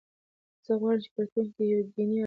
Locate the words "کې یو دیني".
1.55-2.05